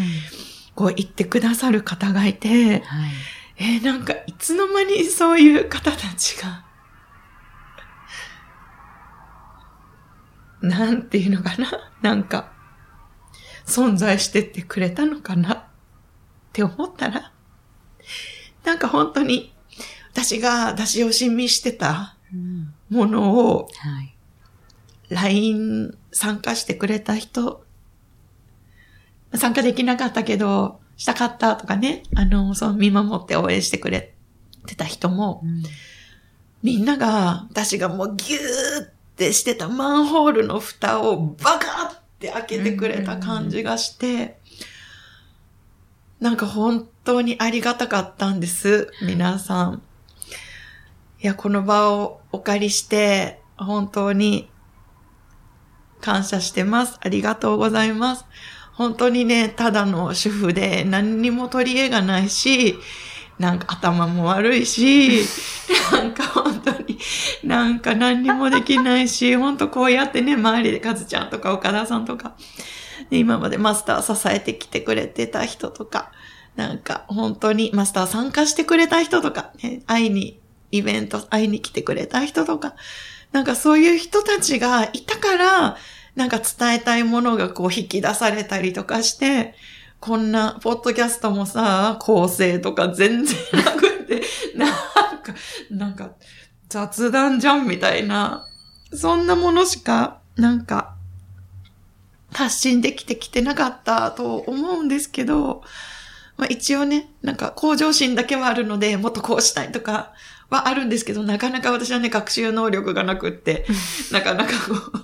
[0.75, 2.83] こう言ってくださる方がいて、はい。
[3.59, 6.65] えーなんか、いつの間にそういう方たちが、
[10.63, 11.71] なんていうのかな？
[12.03, 12.53] なんか、
[13.67, 15.55] 存在してってくれたのかな？
[15.55, 15.65] っ
[16.53, 17.33] て思ったら、
[18.65, 19.53] なんか本当に
[20.13, 22.17] 私が出し惜しみしてた
[22.91, 24.15] ものを、はい。
[25.09, 27.65] LINE 参加してくれた人、
[29.35, 34.15] 参加できなかったけど、したかったとかね、あの、そう見守って応援してくれ
[34.67, 35.43] てた人も、
[36.63, 44.39] みんなが、私がもうギューっってしてたマンホールの蓋をバカって開けてくれた感じがして、
[46.19, 49.83] なんか本当にありがたかったんです、皆さん。
[51.21, 54.51] いや、この場をお借りして、本当に
[56.01, 56.99] 感謝してます。
[57.01, 58.25] ありがとうございます。
[58.73, 62.79] 本当にね、ただの主婦で何にも取り柄がないし、
[63.39, 65.25] なんか頭も悪いし、
[65.93, 66.99] なんか本当に、
[67.43, 72.35] なんか何にもできないし、本当こうやってね、周りでカズちゃんとか岡田さんとか、
[73.11, 76.13] 今までマスター支えてきてくれてた人とか、
[76.57, 80.39] なんか本当にマスター参加してくれた人とか、ね、会いに、
[80.71, 82.75] イベント会いに来てくれた人とか、
[83.33, 85.77] なんかそういう人たちがいたから、
[86.15, 89.55] なんか伝えたいものがこう引き出されたりとかして、
[90.03, 94.21] こんな、ポッドキャストもさ、構成とか全然なくて、
[94.59, 95.35] なんか、
[95.71, 96.11] なんか、
[96.69, 98.45] 雑談じゃんみたいな、
[98.93, 100.97] そんなものしか、なんか、
[102.33, 105.63] 発信できてきてなかったと思うんですけど、
[106.37, 110.15] まあ一応ね、なんか向上心だけはあるので、もっとこうしたいとか
[110.51, 113.67] はあるんですけど、なかなか私はね、学習能力がなくって、
[114.11, 114.99] なかなかこ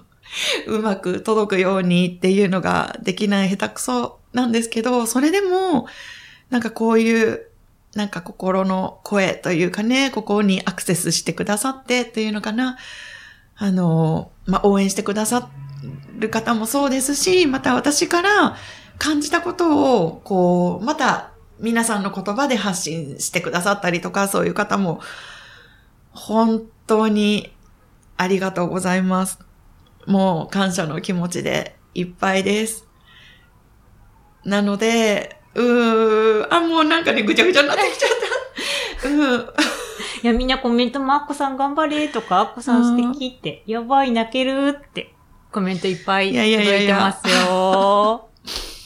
[0.66, 5.87] う、うまく届くようにっていうのができない下手くそなんですけど、それでも、
[6.51, 7.47] なんかこういう、
[7.95, 12.77] なんか心の声というかね、ここにアクセスしてくださってっていうのかな。
[13.57, 15.51] あの、まあ、応援してくださ
[16.19, 18.57] る方もそうですし、また私から
[18.99, 25.01] 感じたことを、こう、また皆さんの言葉で発信してくださったりとか、そういう方も、
[26.12, 27.53] 本当に
[28.17, 29.38] ありがとうございます。
[30.07, 32.88] もう感謝の気持ちでいっぱいです。
[34.44, 38.11] なので、うー、あ、もうなんかね、ぐちゃぐちゃになってきちゃっ
[39.03, 39.09] た。
[39.09, 39.40] うん。
[40.22, 45.14] いや、みんなコメントも、アッコさん頑張れとか、アッコさん素敵って、やばい、泣けるって、
[45.51, 48.29] コメントいっぱいいやいやいやいや届いてますよ。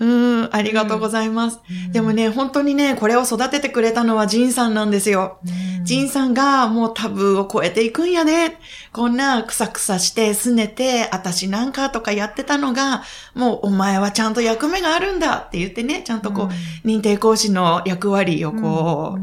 [0.00, 1.60] うん、ありがとうございます。
[1.90, 5.38] でもね、本当にね、これを育ててくれたのはジンさんなんですよ。
[5.84, 8.56] ジンさんがもうタブーを超えていくんやで。
[8.92, 13.02] こんなくさくさして、拗ねて、私なんかとかやってたのが、
[13.34, 16.50] もうお前はちゃんと役目があるんだって言ってね、ちゃんとこ
[16.84, 19.22] う、認定講師の役割をこう、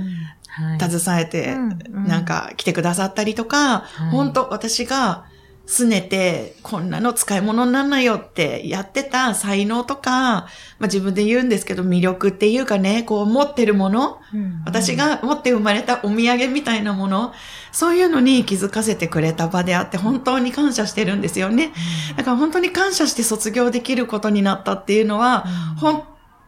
[0.49, 0.79] はい。
[0.91, 1.79] 携えて、うん。
[1.93, 2.07] うん。
[2.07, 4.09] なんか来てくださったりとか、はい。
[4.11, 5.25] 本当私が
[5.69, 10.47] 拗ねて、こんなの使い物になんないよってやってた才能とか、ま
[10.81, 14.63] あ自分で言うんですけど魅力っていうかね、こう持ってるもの、うん。
[14.65, 17.33] 私が持って生まれたお土産みたいなもの、
[17.71, 21.71] そういうのに気づかせてくれた場であって、本当に感謝してるんですよね。
[22.17, 25.45] だから本当に感謝して卒業できることになったっていうのは、
[25.77, 26.03] 本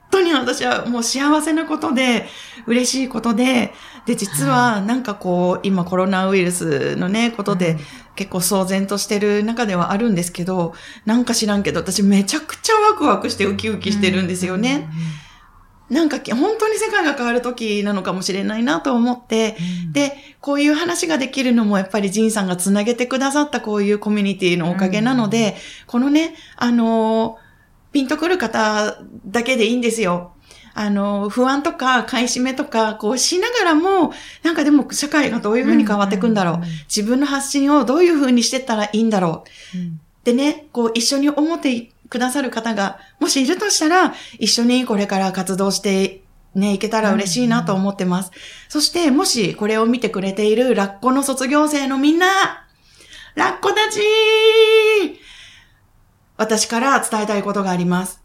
[0.09, 2.27] 当に私はもう幸せなことで、
[2.65, 3.73] 嬉しいことで、
[4.05, 7.77] で、実はなんかこう、今コロナウイルスのね、ことで、
[8.15, 10.73] 結構騒然としてる中ではあるんですけど、
[11.05, 14.89] なんか知らんけど、私めちゃくちゃワクワクしてウキウキしてるんですよね。
[15.89, 19.57] なんかき本当に世界が変わる時なのかもしれないなと思って、
[19.91, 27.51] で、こういう話ができるのもやっぱりジンさんがつなげてくださったこういうコミュニティのおかげなので、このね、あのー
[27.91, 30.33] ピンとくる方だけでいいんですよ。
[30.73, 36.59] あのー不安とか買い占めとか、こうしながらも、なんかでも社会がどういう風に変わっていくんだろう。
[36.87, 39.77] 自分の発信をどういう風にしてったらいいんだろう。
[39.77, 46.21] うんでね、こう一緒に思ってくださる方が、もしいるとしたら、一緒にこれから活動して
[46.53, 48.31] ね、いけたら嬉しいなと思ってます。
[48.69, 52.27] そして、もしこれを見てくれているラッコの卒業生のみんな、
[53.35, 54.01] ラッコたち
[56.37, 58.20] 私から伝えたいことがあります。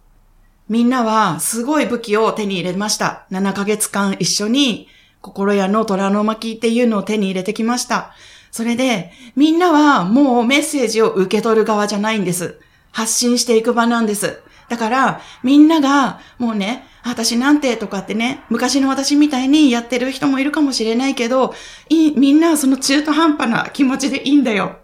[0.68, 3.26] みんなはすごい武器を手に入れました。
[3.30, 4.88] 7ヶ月間一緒に
[5.20, 8.12] 心屋の虎の巻っていうのを手に入れてきました。
[8.50, 12.58] それで、みんなはもうメッセージを受け取る側じゃないんです。
[12.90, 14.40] 発信していく場なんです。
[14.68, 21.54] だから、みんなが、もうね、私なんてとかってね、昔の私みたいにやってる人もいるかもしれないけど、
[21.90, 24.78] みんなはその中途半端な気持ちでいいんだよ。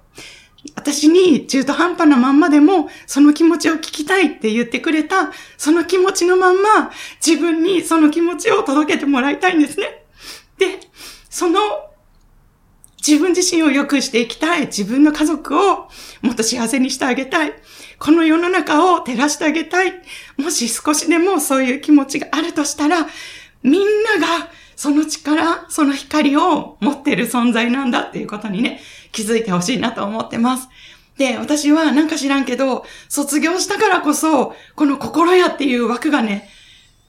[0.76, 6.90] 私に中途半端なまんまでも、その気持ちを聞きたいって言ってくれた、その気持ちのまんま、
[7.24, 10.04] 自分にその気持ちを届けてもらいたいんですね。
[10.58, 10.78] で、
[11.28, 11.58] その
[13.04, 14.66] 自分自身を良くしていきたい。
[14.66, 15.88] 自分の家族を
[16.22, 17.52] もっと幸せにしてあげたい。
[17.98, 19.92] この世の中を照らしてあげたい。
[20.36, 23.08] もし少しでもそういう気持ちがあるとしたら、
[23.64, 28.80] みんながその力、その光を持ってる存在なんだっていうことにね、
[29.12, 30.68] 気づいてほしいなと思ってます。
[31.16, 36.48] で、私はなんか知らんけど、卒業したからこそ、この心やっていう枠がね、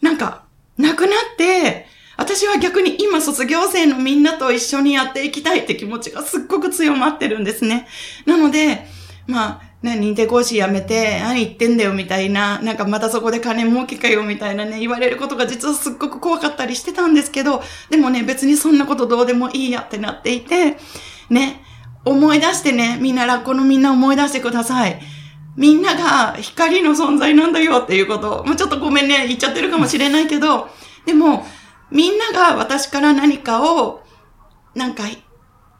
[0.01, 0.43] なんか、
[0.77, 1.87] なくなって、
[2.17, 7.87] 私は逆に今卒業生のみんなと一緒にやっていきたいって気持ちがすっごく強まってるんですね。
[8.25, 8.85] なので、
[9.25, 20.77] まあ、ね、認定講師辞めて、何言ってんだよみたいな、なんかまたそこで金儲けかよみたいなね、言われることが実はすっごく怖かったりしてたんですけど、でもね、別にそんなことどうでもいいやってなっていて、
[21.29, 21.61] ね、
[22.05, 24.99] 思い出してね、みんなラッコのみんな思い出してください。
[25.55, 28.43] みんなが光の存在なんだよっていうこと。
[28.45, 30.67] もうちょっとごめんね、言っちゃってるかもしれないけど、
[31.05, 31.45] でも、
[31.91, 34.03] みんなが私から何かを、
[34.75, 35.03] なんか、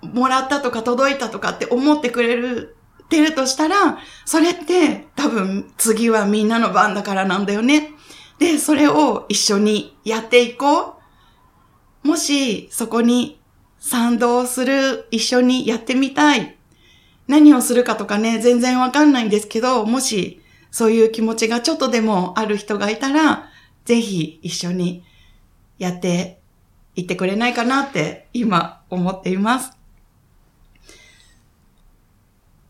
[0.01, 2.75] もらったとか届いたとかって思ってくれる、
[3.09, 7.93] てるとしたら、それって多分次はみんなの番だからなんだよね。
[8.37, 10.97] で、それを一緒にやっていこ
[12.03, 12.07] う。
[12.07, 13.39] もしそこに
[13.85, 16.55] 賛同する、一緒にやってみたい。
[17.27, 23.49] 何をするかとかね、全然わかんないんですけど、もしそういう気持ちがちょっとでもある人がいたら、
[23.83, 25.03] ぜひ一緒に
[25.79, 26.39] やって
[26.95, 29.73] いってくれないかなって今思っています。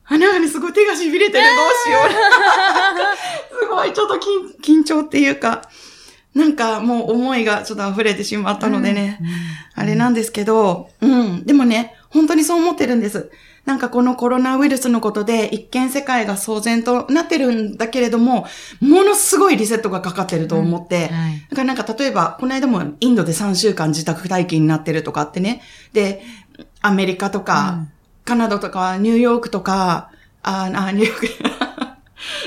[0.01, 1.31] 鼻がね、すごい手が痺れてる。
[1.31, 1.43] どう
[1.85, 2.09] しよう。
[3.61, 4.15] すごい、ちょっと
[4.63, 5.69] 緊張っていうか、
[6.33, 11.43] なんかもう思いがちょっと溢れてしまったのでね、うん、あれなんですけど、うん。
[11.45, 13.31] でもね、本当にそう思ってるんです。
[13.65, 18.45] なんかこのコロナウイルスのことで一見世界が騒然となってるんだけれども、
[18.81, 21.17] ものすごいリセットがかかってると思って、うん。
[21.17, 25.61] はい、だからなんか例えば、この間もインドで3週間自宅待機になってるとかってね、
[25.93, 26.23] で、
[26.81, 27.91] アメリカとか、うん、
[28.25, 30.09] カナダとか、ニューヨークとか、
[30.41, 31.27] あ、あニューヨーク。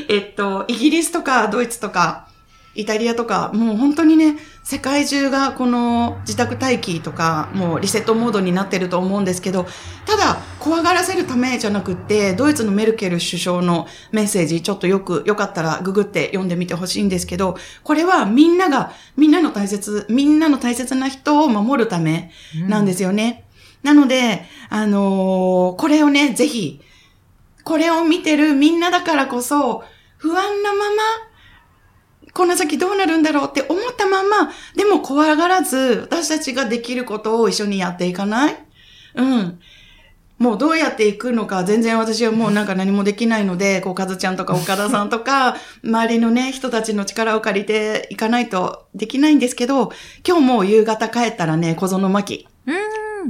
[0.13, 2.29] えっと、イギリスとかドイツとか、
[2.77, 9.67] イタリアとか、もう本当にね、世界中がこの自宅待機とか、もうリセットモードになってると思うんですけど、
[10.05, 22.31] ただ、怖がらせるためじゃなくって、ドイツのメルケル首相のメッセージ、ちょっとよく、よかったらググって読んでみてほしいんですけど、これはみんなが、みんなの大切、みんなの大切な人を守るため
[22.69, 23.45] なんですよね。
[23.85, 26.81] うん、なので、あのー、これをね、ぜひ、
[27.65, 29.83] これを見てるみんなだからこそ、
[30.19, 31.03] 不安なまま、
[32.37, 38.57] この先どうなるんだろうって思ったまま、でも怖がらず、私たちができることを一緒にやっていかない？
[39.15, 39.59] うん。
[40.39, 49.91] もうどうやっていくのか全然私はもうなんか何もできないので、こう、かずちゃんとか岡田さんとか、 周りのね、人たちの力を借りていかないとできないんですけど、
[50.27, 52.47] 今日も夕方帰ったらね、小園巻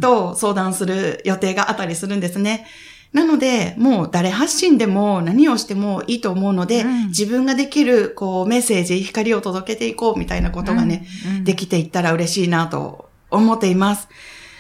[0.00, 2.66] と相談する予定があったりするんですね。
[3.12, 14.08] なので、もう誰発信でも何をしてもいいと思うので、うん、自分ができる、こう、メッセージ、光を届けていこうみたいなことがね、うんうん、できていったら嬉しいなと思っています。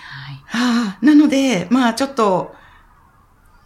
[0.00, 0.34] はい。
[0.46, 2.54] はあ、なので、まあちょっと、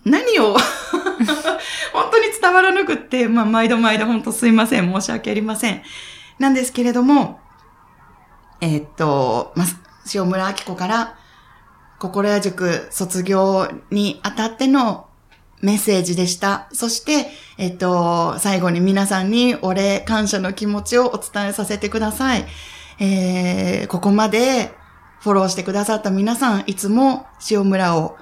[0.05, 0.57] 何を
[1.93, 4.91] 本当に伝わらなくって、まあ毎度毎度本当すいません。
[4.91, 5.83] 申し訳ありません。
[6.39, 7.39] なんですけれども、
[8.61, 9.67] えー、っと、まあ、
[10.15, 11.17] 塩村明子から、
[12.01, 15.07] 心屋塾卒業にあたっての
[15.61, 16.67] メッセージでした。
[16.73, 17.27] そして、
[17.59, 22.47] えっと、最後に皆さんにお礼、感謝の気持ちをお伝えさせてください。
[23.01, 24.73] えー、ここまで
[25.21, 28.17] フォローしてくださった皆さん、いつも塩村を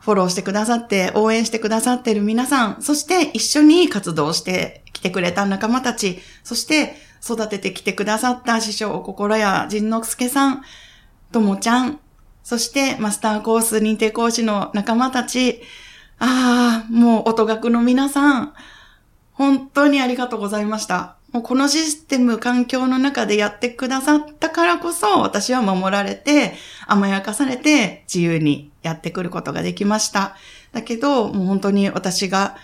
[0.00, 10.62] フォローしてくださって、応援してくださってる皆さん、そして一緒に活動してきてくれた仲間たち、そして育ててきてくださった師匠、心や仁之助さん、
[11.32, 11.98] ともちゃん、
[12.46, 15.62] そしてマスターコース認定講師の仲間たち、
[16.20, 18.54] ああ、もう音楽の皆さん、
[19.32, 21.16] 本当にありがとうございました。
[21.32, 26.54] もうこのシステム、環境の中でやってくださったからこそ、私は守られて、
[26.86, 30.36] 甘やかされて、自由にやってくることができました。
[30.70, 32.56] だけど、もう本当に私が、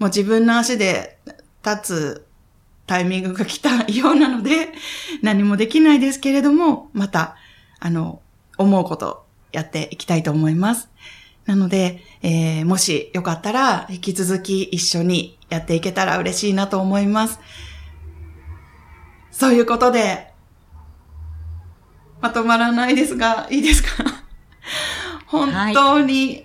[0.00, 1.16] もう自分の足で
[1.64, 2.26] 立つ
[2.88, 4.70] タイミングが来たようなので、
[5.22, 7.36] 何もできないですけれども、また、
[7.78, 8.20] あの、
[8.56, 10.88] 思うこと、やっていきたいと思います。
[11.46, 17.40] なので、えー、もしよかったら引き続き一緒にやっていけたら嬉しいなと思います。
[19.30, 20.32] そういうことで、
[22.20, 24.04] まとまらないですが、いいですか？
[25.26, 26.44] 本当に、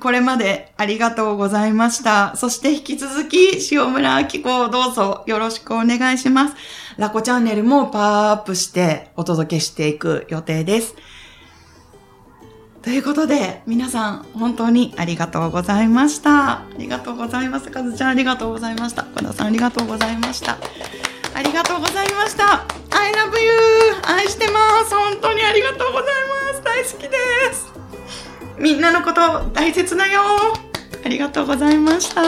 [0.00, 2.36] これまでありがとうございました。
[2.36, 6.54] そして引き続き、塩村明子をどうぞよろしくお願いします。
[6.98, 10.94] ラコチャンネルもパワーアップしてお届けしていく予定です。
[12.82, 16.60] ということで、皆さん、本当にありがとうございました。
[16.60, 17.70] ありがとうございます。
[17.70, 19.02] かずちゃん、ありがとうございました。
[19.02, 20.56] 岡田さん、ありがとうございました。
[21.34, 22.64] ありがとうございました。
[22.90, 23.52] I love you!
[24.04, 24.94] 愛してます。
[24.94, 26.04] 本当にありがとうござい
[26.52, 26.62] ます。
[26.64, 27.16] 大好きで
[27.52, 27.72] す。
[28.58, 30.22] みんなのこと大切だよ。
[31.04, 32.22] ありがとうございました。